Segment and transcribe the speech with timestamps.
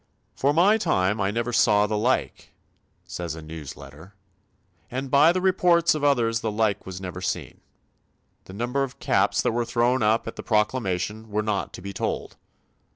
[0.35, 2.55] "For my time I never saw the like,"
[3.05, 4.15] says a news letter,
[4.89, 7.61] "and by the report of others the like was never seen.
[8.45, 11.93] The number of caps that were thrown up at the proclamation were not to be
[11.93, 12.35] told....